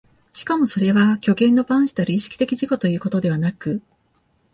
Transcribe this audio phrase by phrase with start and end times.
[0.33, 3.83] しかもそれは虚幻の伴子たる意識的自己ということではなく、